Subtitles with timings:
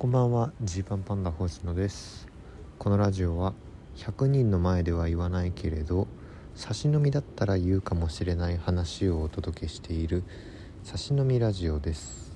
[0.00, 2.26] こんばんはジーパンパンダ星野です。
[2.78, 3.52] このラジオは
[3.96, 6.08] 100人の前では言わないけれど
[6.54, 10.24] 差し飲みだったら言うかもしれない話をお届けしている
[10.84, 12.32] 差し飲みラジオです。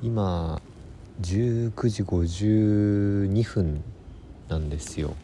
[0.00, 0.62] 今
[1.20, 3.84] 19時52分
[4.48, 5.14] なんですよ。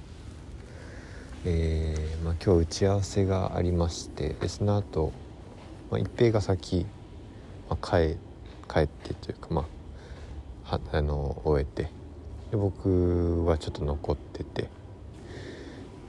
[1.47, 5.15] えー、まあ、今日打ち合わせがありましてでその後、
[5.91, 6.85] まあ、一平が先、
[7.71, 8.19] まあ、帰
[8.71, 9.76] 帰ってというかまあ
[10.67, 11.91] はあの終えて
[12.51, 14.67] で僕はちょっと残っててっ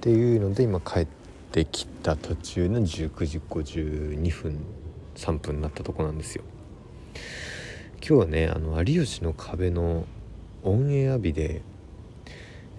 [0.01, 1.07] ていうので今帰っ
[1.51, 4.59] てきた途中の19時52分
[5.15, 6.43] 3分になったとこなんですよ。
[7.99, 10.05] 今日はねあの有吉の壁の
[10.63, 11.61] オンエア日で、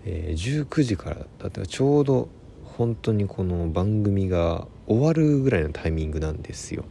[0.05, 2.29] えー、19時からだってちょうど
[2.65, 6.85] 本当にこの番組が終わるぐらいのタイミングなんですよ。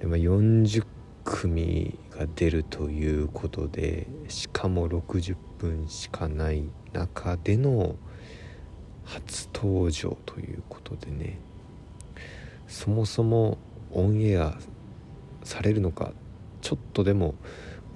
[0.00, 0.84] で、まあ、40
[1.24, 7.94] 組が出るということでしかも60分しかない中での
[9.04, 11.38] 初登場ということでね
[12.66, 13.56] そもそも
[13.92, 14.58] オンエア
[15.44, 16.12] されるのか
[16.60, 17.36] ちょっとでも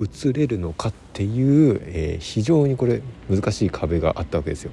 [0.00, 4.70] 映れるのかっていう、えー、非常にこれ難しい壁があったわけですよ。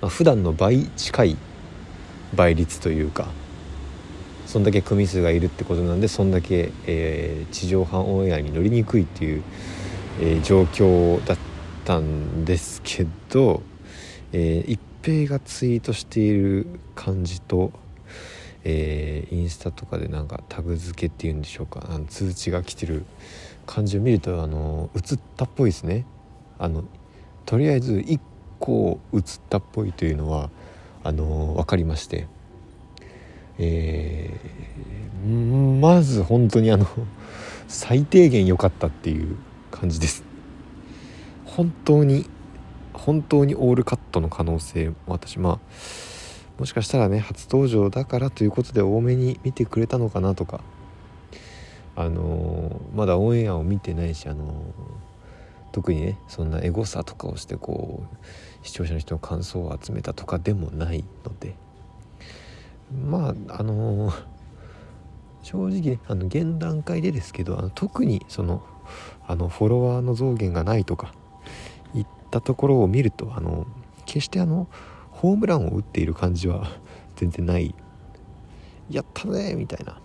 [0.00, 1.36] まあ、普段の倍近い
[2.34, 3.28] 倍率というか
[4.50, 9.44] そんだけ組数がいるってことなんでそんだけ、えー、地上波オンエアに乗りにくいっていう、
[10.20, 11.38] えー、状況だっ
[11.84, 13.62] たんですけど、
[14.32, 17.70] えー、一平がツイートしている感じと、
[18.64, 23.04] えー、インスタとかでなんかタグ付けっていうんでしょうかあの通知が来てる
[23.66, 26.06] 感じを見るとあの映ったっぽいですね。
[26.58, 26.82] あの
[27.46, 28.18] とりあえず1
[28.58, 30.50] 構映ったっぽいというのは
[31.04, 32.26] あの分かりまして、
[33.62, 36.86] えー、まず本当にあの
[37.68, 39.36] 最低限良かったっていう
[39.70, 40.24] 感じです。
[41.44, 42.26] 本当に
[42.94, 45.58] 本当にオールカットの可能性私まあ
[46.58, 50.62] もしかしたらね初登場だからということで多めに見てくれたのかなとか
[51.96, 54.64] あのまだオンエアを見てないしあの
[55.72, 61.56] 特にねそんなエゴさとかをしてこう視聴者の人の感想を集めたとかでもないので
[62.92, 64.12] まああの
[65.42, 68.62] 正直あの現段階でですけどあの特にその
[69.26, 71.14] あのフォロワーの増減がないとか
[71.94, 73.66] いったところを見るとあの
[74.04, 74.68] 決してあの
[75.10, 76.66] ホームランを打っている感じは
[77.16, 77.74] 全然ない。
[78.90, 80.00] やったねみたいな。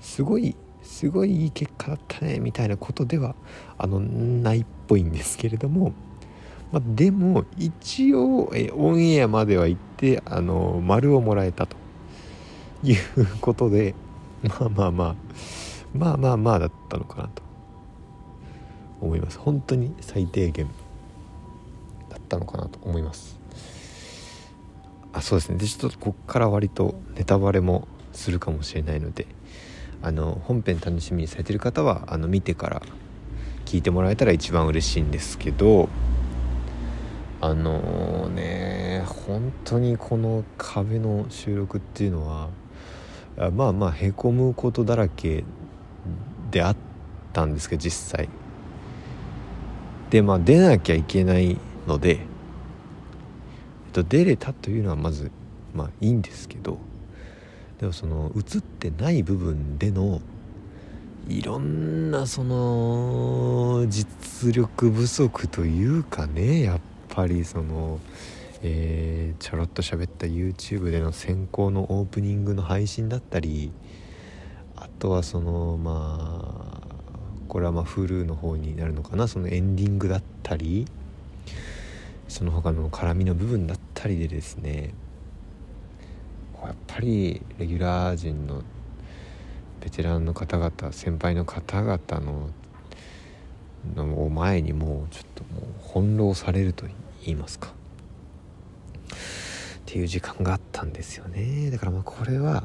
[0.00, 3.34] すごいすごいいい結果だったねみたいなことでは
[3.78, 5.92] あのないっぽいんですけれども、
[6.72, 11.76] まあ、でも一応えオンエアまでは行ってあの丸をもらえたと。
[12.84, 12.98] いう
[13.40, 13.94] ことで
[14.42, 15.14] まあまあまあ
[15.94, 17.42] まあまあまあだったのかなと。
[19.02, 19.38] 思います。
[19.38, 20.68] 本当に最低限
[22.08, 23.38] だったのかなと思います。
[25.12, 25.58] あそうですね。
[25.58, 29.26] でちょっとこっから割とネタバレもするかもしれないので
[30.02, 32.82] あの本編楽しみにされてる方はあの見てから
[33.64, 35.88] 聞いてもらえたら一番嬉しいんですけど
[37.44, 42.50] あのね本当にこの壁の収録っていうのは
[43.50, 45.42] まあまあへこむことだらけ
[46.52, 46.76] であっ
[47.32, 48.28] たんですけど実際。
[50.10, 51.58] でまあ出なきゃいけない
[51.88, 52.18] ので、えっ
[53.92, 55.32] と、出れたというのはまず
[55.74, 56.78] まあいいんですけど
[57.80, 60.20] でもその映ってない部分での
[61.28, 66.80] いろんなその実力不足というかねやっ
[67.12, 68.00] ぱりその、
[68.62, 73.70] えー、ちょろっと喋った YouTube での先行のオープニングの配信だったり
[74.76, 76.92] あとはそのまあ
[77.48, 80.86] これはまあ Hulu の方になるのかなそのエンディングだったり
[82.28, 84.94] その他の絡みの部分だったりでですね
[86.64, 88.62] やっぱりレギュラー陣の
[89.80, 92.48] ベテランの方々先輩の方々の
[93.96, 96.86] の前にもうちょっともう翻弄されると
[97.24, 97.68] 言いますか。
[97.68, 97.72] っ
[99.84, 101.70] ていう時間があったんですよね。
[101.70, 102.64] だからまあこれは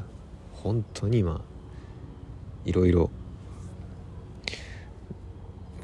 [0.52, 1.40] 本当にまあ
[2.64, 3.10] いろいろ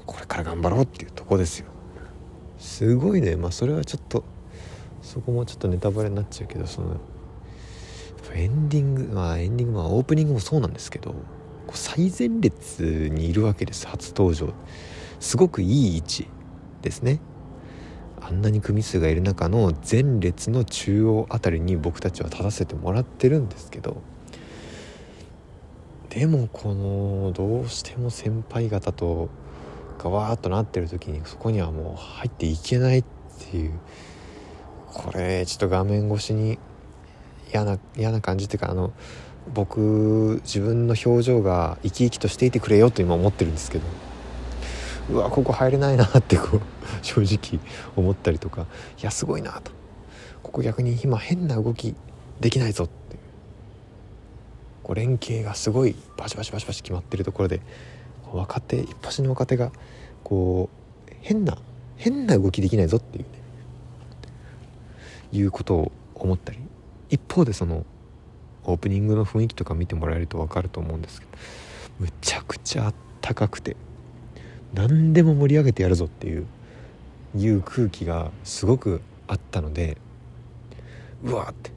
[0.06, 1.66] これから頑張ろうっていうとこですよ。
[2.58, 3.36] すごいね。
[3.36, 4.24] まあそれはちょっと
[5.02, 6.96] そこもちょっとネタバレになっちゃうけどその
[8.32, 11.14] エンディングまあエンディングまあオープニングもそうなんですけど
[11.72, 13.86] 最前列にいるわけです。
[13.86, 14.52] 初登場。
[15.24, 16.28] すごくいい位置
[16.82, 17.18] ですね。
[18.20, 24.02] あんなに組数がいる中の前列の中央あたりに僕たちは立たせてもらってるんですけど
[26.08, 29.28] でもこのどうしても先輩方と
[29.98, 33.04] がわーっとなってる時にそこにはもう入っていけないっ
[33.50, 33.78] ていう
[34.86, 36.58] これちょっと画面越しに
[37.52, 38.94] 嫌な嫌な感じっていうかあの
[39.52, 43.84] 僕自分の表情が生き生きとしていてくれよと今思ってるんですけど
[45.10, 46.60] うわここ入れないなってこう
[47.02, 47.60] 正直
[47.96, 48.66] 思ったりとか
[49.00, 49.72] いやすごいなと。
[50.42, 51.94] ここ逆に今変な動き
[52.40, 53.16] できないぞって
[54.82, 57.60] こう連携がすごいバシバシバシバシ決まってるところで
[58.32, 59.72] 若手一発の若手が
[60.22, 60.68] こ
[61.08, 61.58] う変な
[61.96, 63.28] 変な動きできないぞっていうね。
[65.32, 66.58] いうことを思ったり。
[67.10, 67.84] 一方でその
[68.64, 71.32] オープニングの雰囲気とか見てもらえると分かると思うんですけど
[72.00, 73.76] むちゃくちゃあったかくて。
[74.74, 76.46] 何でも盛り上げてやるぞっていう
[77.36, 79.96] いう空気がすごくあったので
[81.24, 81.70] うわって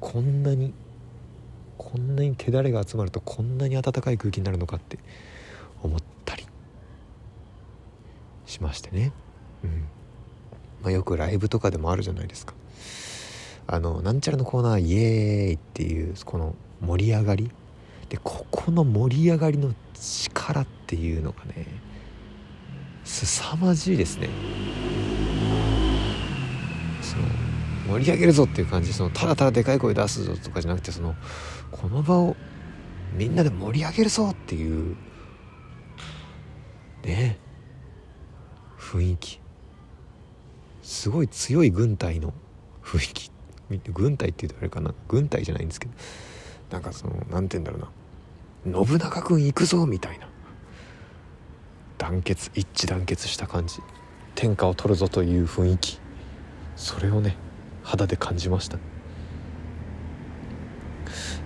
[0.00, 0.72] こんなに
[1.76, 4.98] こんなに手だれが集まるとこんなに温かい空気になるのかって
[5.82, 6.46] 思ったり
[8.46, 9.12] しましてね、
[9.64, 9.70] うん。
[10.82, 12.54] まあ、よくライブとかでもあるじゃないですか。
[13.66, 17.50] あのなんちゃらのコーナーイエーイっていうこの盛り上がり。
[18.10, 21.66] でここの盛り上がりの力っていうのがね
[23.10, 24.28] 凄まじいですね。
[27.02, 27.24] その
[27.98, 31.16] 盛り上げるぞっていう感じそのただただでかい声出すぞとかじゃなくてその
[31.72, 32.36] この場を
[33.12, 34.96] みんなで盛り上げるぞっていう
[37.04, 37.38] ね
[38.78, 39.40] 雰囲気。
[40.82, 42.32] すごい強い軍隊の
[42.82, 43.30] 雰囲気。
[43.92, 44.94] 軍隊って言うとあれかな。
[45.08, 45.92] 軍隊じゃないんですけど。
[46.70, 47.90] なんかその何て言うんだろ
[48.64, 48.86] うな。
[48.86, 50.29] 信長君行くぞみたいな。
[52.00, 53.80] 団結一致団結した感じ。
[54.34, 56.00] 天下を取るぞという雰囲気。
[56.74, 57.36] それをね
[57.82, 58.78] 肌で感じました。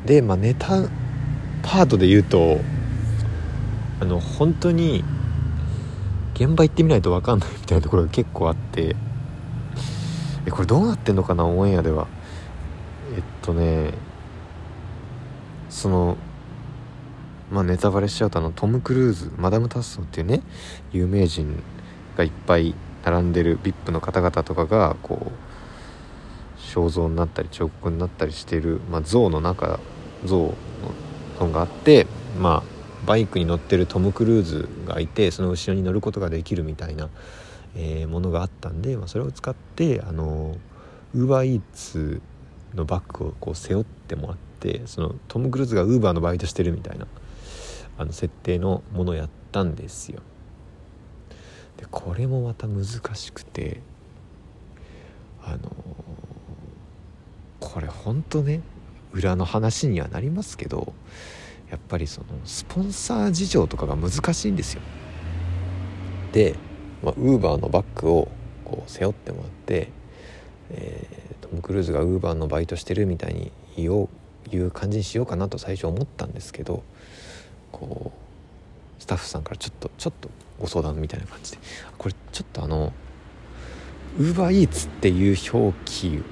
[0.07, 0.89] でまあネタ
[1.65, 2.61] パートで言うと
[4.01, 5.03] あの本当に
[6.35, 8.95] 現場行ってみないと分かんないみたいなところが結構あって
[10.47, 12.07] えこれどうなってんのかなオンエアでは。
[13.17, 13.93] えっとね
[15.69, 16.17] その
[17.55, 20.43] まあネタバレしちゃうとあのトム・クルーズマダム・タッソーっていうね
[20.93, 21.63] 有名人
[22.17, 22.75] がいっぱい
[23.05, 29.79] 並んでる VIP の方々とかがこう肖像になったり彫刻になったりしてる、まあ、像の中
[30.25, 30.55] 像の
[31.39, 32.09] 本があって
[32.41, 37.09] まあバイクに乗ってるトム・クルーズがいてその後ろに乗ることができるみたいな、
[37.77, 40.57] えー、ものがあったんで、まあ、それを使ってあの
[41.15, 42.21] ウーバーイーツ
[42.75, 47.07] のバッグをこう背負ってもらってそのトム・クルーズがウーバーのバイトしてるみたいな
[47.99, 50.21] あの設定のものをやったんですよ。
[51.77, 53.81] でこれもまた難しくて
[55.43, 55.71] あの
[57.61, 58.61] これほんとね
[59.13, 60.93] 裏の話にはなりますけど
[61.71, 64.83] やっぱりそのスポンサー事情とかが難しいんですよ
[66.33, 66.55] で
[67.03, 68.29] ウーバーのバッグを
[68.65, 69.91] こう背負ってもらって、
[70.71, 74.09] えー、トム・クルーズがウーバーのバイトしてるみたいに言おう
[74.55, 76.83] いう感じにしようかなと最初思ったんですけど
[77.75, 80.31] こうスタッフさんからちょっとちょっと
[80.61, 81.59] ご相談みたいな感じで
[81.99, 82.93] これちょっとあの
[84.19, 86.23] ウーバーイーツっていう表記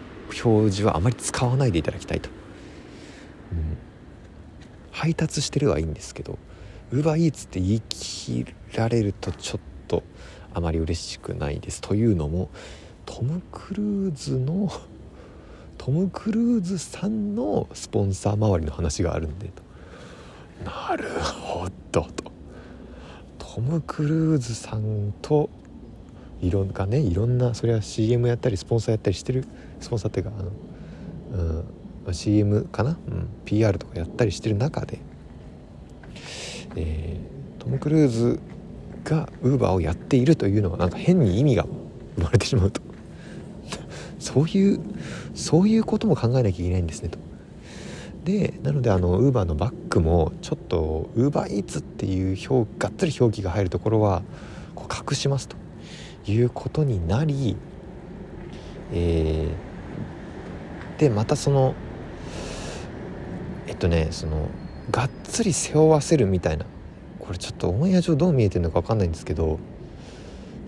[0.44, 2.31] 表示はあまり使わないでいただきたいと、
[3.50, 3.77] うん、
[4.93, 6.39] 配達してるはいいんですけど
[6.93, 8.47] ウーバーイーツって言い切
[8.77, 10.05] られるとちょっと
[10.55, 11.81] あまり嬉しくないです。
[11.81, 12.50] というのも
[13.05, 14.71] トム・クルーズの
[15.78, 19.72] トム・クルーズさんのスポンサー周りの話があるんでと。
[20.64, 22.33] なるほどと。
[23.38, 25.50] トム・クルーズさんと
[26.40, 29.45] いろんなねいろんなそれは CM やったりスポンサーやったりしてる
[29.81, 30.42] スポンサーっていうかあ
[31.37, 31.64] の、
[32.07, 34.99] うん、CM かな、うん、PR とかやったりしてる中で、
[36.76, 38.40] えー、トム・クルーズ
[39.04, 41.66] がウーバーをやっているというのはなんか変に意味が
[42.16, 42.81] 生まれてしまうと。
[44.19, 44.81] そういう
[45.35, 47.19] そういうことも考えなきゃいけないんですねと。
[48.25, 54.23] でなのであのウーバーのバッグもちょっとウーバーイーツっていう表がっつり表記が入るところは
[54.75, 55.57] こう隠しますと
[56.26, 57.57] いうことになり、
[58.93, 61.75] えー、でまたその
[63.67, 64.49] えっとねその
[64.91, 66.67] がっつり背負わせるみたいな
[67.19, 69.59] これちょっとオンエア上どう見えてるのか分かんないんですけど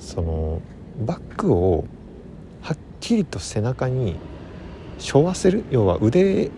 [0.01, 0.61] その
[0.99, 1.85] バッグを
[2.63, 4.17] はっきりと背中に
[4.99, 6.51] 背負わせる要は腕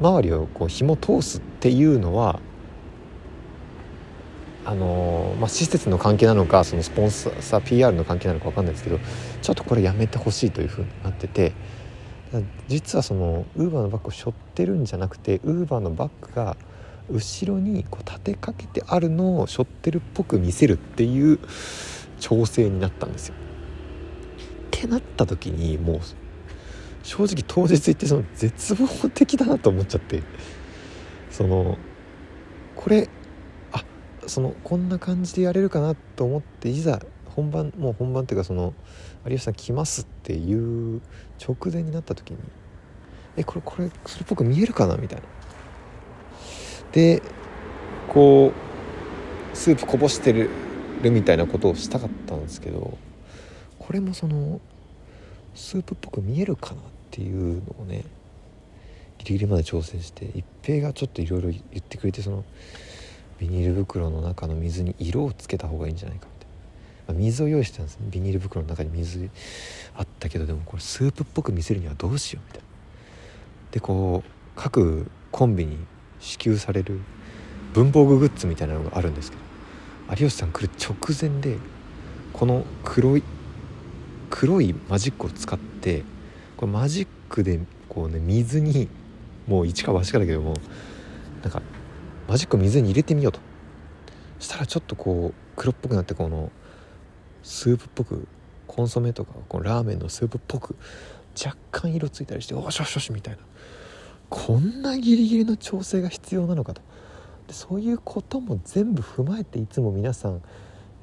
[0.00, 2.40] 周りをこう紐通すっていうのは
[4.62, 9.00] あのまあ、施設の関係なのかそのスポンサー PR の関係なのか分かんないですけど
[9.40, 11.54] ちょっとこれやめてほしいというふうになってて
[12.68, 16.56] 実はそのウーバーのバッグを背負ってるんじゃなくてウーバーのバッグが
[17.10, 21.40] 後ろにこう立てかけてあるのを背負ってるっぽく見せるっていう
[22.20, 23.34] 調整になったんですよ。
[23.34, 23.38] っ
[24.70, 26.00] てなった時にもう
[27.10, 30.22] 正直当日行ってその絶望的だなと思っちゃって。
[31.28, 31.76] その
[32.76, 33.08] これ
[33.72, 33.82] あ
[34.28, 38.74] そのこんな感じでやれるかなと思っていざ本番もう本番っていうかその
[39.24, 41.00] 有吉さん来ますっていう
[41.40, 42.38] 直前になった時に
[43.36, 45.24] えこれこれそれっぽく見えるかなみたいな。
[46.92, 47.22] で
[48.08, 48.52] こ
[49.52, 50.48] うスープこぼしてる
[51.02, 52.96] みたいなことをしたかったんですけど
[53.80, 54.60] これもその
[55.54, 58.04] スープっぽく見えるかなってていうのをね
[59.18, 62.44] ギリギリまで調整して一平がちょっといろいろ言ってくれてその
[63.38, 66.48] ビニール袋の中の水に色をつけた方がいいんじゃないかみたい
[67.08, 68.06] な、まあ、水を用意してたんですね。
[68.10, 69.30] ビニール袋の中に水
[69.96, 72.68] あったけどでもこれスープっぽく見せるにはどうしようみたいな。
[73.72, 75.78] でこう各コンビに
[76.18, 77.00] 支給される
[77.72, 79.42] 文房具グッズみたいなのがあるんですけど
[80.10, 81.56] 有吉さん来る直前で
[82.32, 83.22] この黒い
[84.28, 86.02] 黒いマジックを使って
[86.60, 88.86] これマジックでこうね水に
[89.46, 90.52] もう一か八かだけども
[91.42, 91.62] なんか
[92.28, 93.40] マジックを水に入れてみようと
[94.38, 96.52] したらちょっとこう黒っぽくなってこの
[97.42, 98.28] スープっぽく
[98.66, 100.76] コンソメとかこのラーメンのスープっぽく
[101.42, 103.40] 若干色ついたりしておしょしょしみたいな。
[104.28, 106.82] こんなギリギリの調整が必要なのかと。
[107.48, 110.42] でそういうことも全部踏まえていつも皆さん、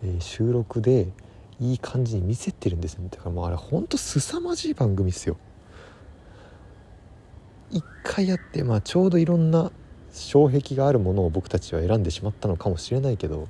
[0.04, 1.12] えー、収録で
[1.60, 5.38] いい感じに見せてるんですよだからもうあれほんと凄まじい番組っすよ。
[7.72, 9.72] 1回やってまあちょうどいろんな
[10.12, 13.48] 障壁があるものを僕たちは選んでしまったのかもしれないけど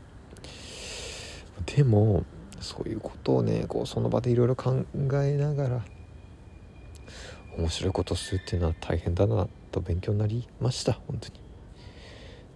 [1.65, 2.23] でも
[2.59, 4.83] そういうことをねこうその場でいろいろ考
[5.23, 5.85] えながら
[7.57, 11.39] 面白いことするっていうのは大変だなと勉強になりました本当にっ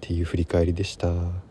[0.02, 1.51] ていう振り返りでした。